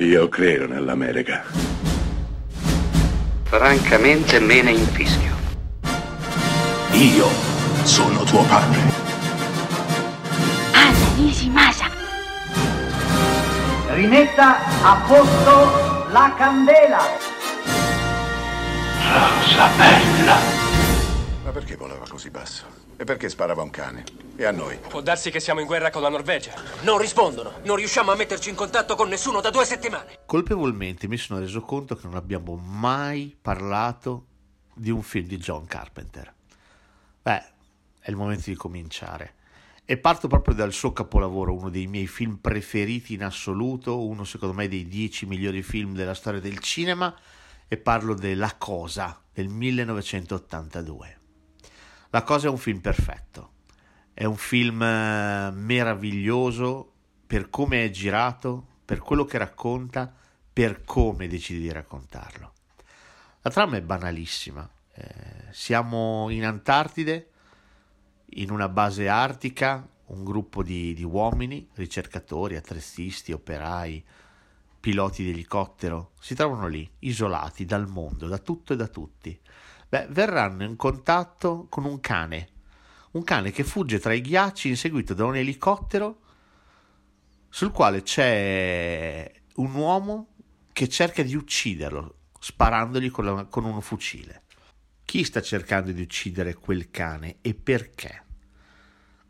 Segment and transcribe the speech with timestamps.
[0.00, 1.42] Io credo nell'America.
[3.42, 5.34] Francamente me ne infischio.
[6.92, 7.26] Io
[7.82, 8.80] sono tuo padre.
[10.70, 11.90] Anna Nishimasa.
[13.88, 17.02] Rimetta a posto la candela.
[19.02, 20.36] Rosa bella.
[21.42, 22.87] Ma perché volava così basso?
[23.00, 24.02] E perché sparava un cane?
[24.34, 24.76] E a noi?
[24.76, 26.52] Può darsi che siamo in guerra con la Norvegia.
[26.82, 27.60] Non rispondono.
[27.62, 30.18] Non riusciamo a metterci in contatto con nessuno da due settimane.
[30.26, 34.26] Colpevolmente mi sono reso conto che non abbiamo mai parlato
[34.74, 36.34] di un film di John Carpenter.
[37.22, 37.44] Beh,
[38.00, 39.34] è il momento di cominciare.
[39.84, 44.56] E parto proprio dal suo capolavoro, uno dei miei film preferiti in assoluto, uno secondo
[44.56, 47.14] me dei dieci migliori film della storia del cinema,
[47.68, 51.17] e parlo de La Cosa del 1982.
[52.10, 53.52] La Cosa è un film perfetto,
[54.14, 56.92] è un film eh, meraviglioso
[57.26, 60.10] per come è girato, per quello che racconta,
[60.50, 62.52] per come decide di raccontarlo.
[63.42, 65.04] La trama è banalissima, eh,
[65.50, 67.30] siamo in Antartide,
[68.30, 74.02] in una base artica, un gruppo di, di uomini, ricercatori, attrezzisti, operai,
[74.80, 79.38] piloti di elicottero, si trovano lì, isolati dal mondo, da tutto e da tutti.
[79.88, 82.48] Beh, verranno in contatto con un cane,
[83.12, 86.20] un cane che fugge tra i ghiacci inseguito da un elicottero
[87.48, 90.34] sul quale c'è un uomo
[90.72, 94.42] che cerca di ucciderlo sparandogli con, la, con un fucile.
[95.06, 98.24] Chi sta cercando di uccidere quel cane e perché?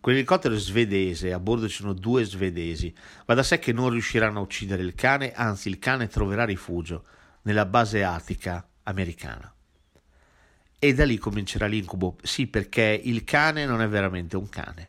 [0.00, 2.92] Quell'elicottero è svedese, a bordo ci sono due svedesi.
[3.26, 7.04] Va da sé che non riusciranno a uccidere il cane, anzi il cane troverà rifugio
[7.42, 9.52] nella base artica americana.
[10.78, 12.16] E da lì comincerà l'incubo.
[12.22, 14.88] Sì, perché il cane non è veramente un cane.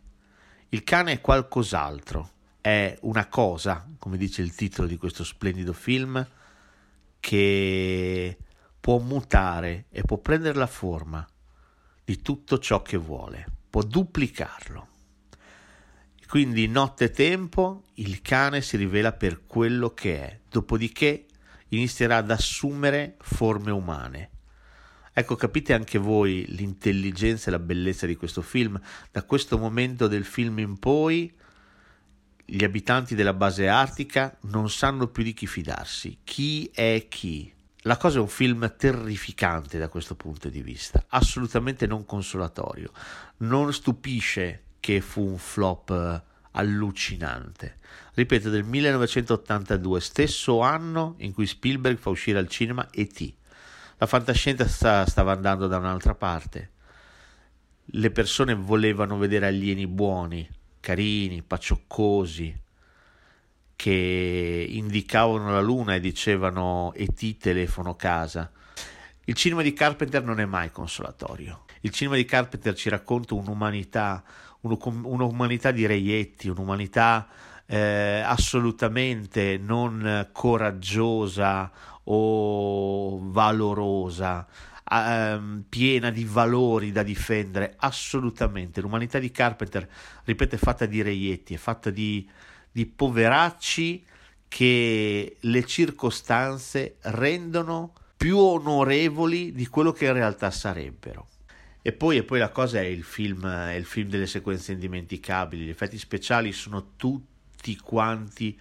[0.70, 2.30] Il cane è qualcos'altro,
[2.62, 6.26] è una cosa, come dice il titolo di questo splendido film,
[7.20, 8.38] che
[8.80, 11.28] può mutare e può prendere la forma
[12.06, 14.88] di tutto ciò che vuole, può duplicarlo.
[16.28, 21.26] Quindi notte e tempo il cane si rivela per quello che è, dopodiché
[21.70, 24.30] inizierà ad assumere forme umane.
[25.14, 28.80] Ecco, capite anche voi l'intelligenza e la bellezza di questo film.
[29.12, 31.34] Da questo momento del film in poi
[32.46, 36.20] gli abitanti della base artica non sanno più di chi fidarsi.
[36.24, 37.54] Chi è chi?
[37.84, 42.92] La cosa è un film terrificante da questo punto di vista, assolutamente non consolatorio.
[43.38, 46.22] Non stupisce che fu un flop eh,
[46.52, 47.78] allucinante.
[48.16, 53.34] Ripeto, del 1982, stesso anno in cui Spielberg fa uscire al cinema E.T.
[54.02, 54.66] La fantascienza
[55.06, 56.72] stava andando da un'altra parte.
[57.84, 60.50] Le persone volevano vedere alieni buoni,
[60.80, 62.62] carini, paccioccosi,
[63.76, 67.40] che indicavano la luna e dicevano E.T.
[67.40, 68.50] telefono casa.
[69.26, 71.66] Il cinema di Carpenter non è mai consolatorio.
[71.82, 74.24] Il cinema di Carpenter ci racconta un'umanità,
[74.62, 77.28] un'umanità di reietti, un'umanità
[77.72, 81.72] eh, assolutamente non coraggiosa
[82.06, 84.48] o valorosa,
[84.92, 88.82] ehm, piena di valori da difendere, assolutamente.
[88.82, 89.88] L'umanità di Carpenter,
[90.24, 92.28] ripeto, è fatta di reietti, è fatta di,
[92.72, 94.04] di poveracci
[94.48, 101.28] che le circostanze rendono più onorevoli di quello che in realtà sarebbero.
[101.84, 105.66] E poi, e poi la cosa è il film, è il film delle sequenze indimenticabili,
[105.66, 106.94] gli effetti speciali sono
[107.60, 108.58] tutti quanti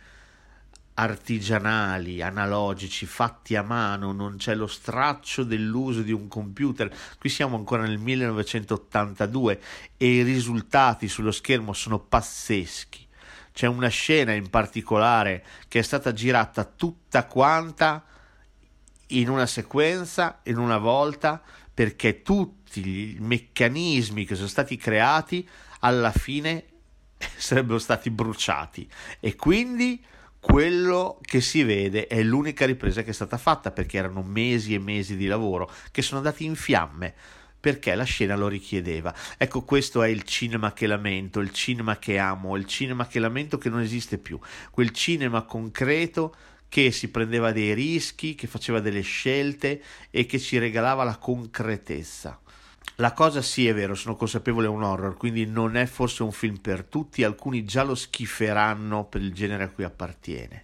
[0.95, 6.93] artigianali, analogici, fatti a mano, non c'è lo straccio dell'uso di un computer.
[7.17, 9.61] Qui siamo ancora nel 1982
[9.97, 13.07] e i risultati sullo schermo sono pazzeschi.
[13.53, 18.05] C'è una scena in particolare che è stata girata tutta quanta
[19.09, 21.41] in una sequenza, in una volta,
[21.73, 25.49] perché tutti i meccanismi che sono stati creati
[25.81, 26.68] alla fine
[27.37, 28.89] sarebbero stati bruciati
[29.21, 30.03] e quindi
[30.41, 34.79] quello che si vede è l'unica ripresa che è stata fatta perché erano mesi e
[34.79, 37.15] mesi di lavoro che sono andati in fiamme
[37.61, 39.13] perché la scena lo richiedeva.
[39.37, 43.59] Ecco, questo è il cinema che lamento, il cinema che amo, il cinema che lamento
[43.59, 44.39] che non esiste più,
[44.71, 46.35] quel cinema concreto
[46.69, 52.39] che si prendeva dei rischi, che faceva delle scelte e che ci regalava la concretezza.
[52.97, 56.33] La cosa sì è vero, sono consapevole è un horror, quindi non è forse un
[56.33, 60.63] film per tutti, alcuni già lo schiferanno per il genere a cui appartiene.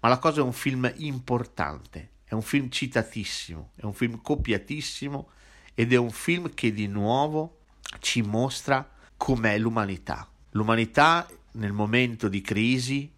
[0.00, 5.28] Ma la cosa è un film importante, è un film citatissimo, è un film copiatissimo
[5.74, 7.60] ed è un film che di nuovo
[8.00, 8.86] ci mostra
[9.16, 10.28] com'è l'umanità.
[10.50, 13.10] L'umanità nel momento di crisi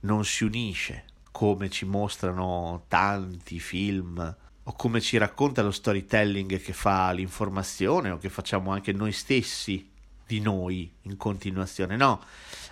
[0.00, 4.36] non si unisce, come ci mostrano tanti film
[4.68, 9.88] o come ci racconta lo storytelling che fa l'informazione o che facciamo anche noi stessi
[10.26, 11.96] di noi in continuazione.
[11.96, 12.20] No,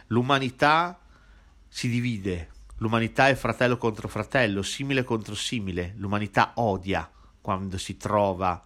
[0.09, 0.99] l'umanità
[1.69, 7.09] si divide, l'umanità è fratello contro fratello, simile contro simile, l'umanità odia
[7.41, 8.61] quando si trova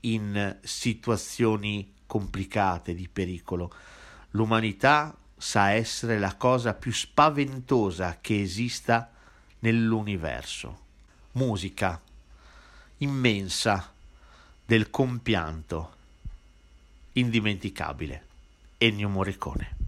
[0.00, 3.72] in situazioni complicate di pericolo.
[4.30, 9.10] L'umanità sa essere la cosa più spaventosa che esista
[9.60, 10.80] nell'universo.
[11.32, 11.98] Musica
[13.04, 13.92] immensa
[14.64, 15.92] del compianto,
[17.12, 18.22] indimenticabile,
[18.78, 19.83] Ennio Morricone.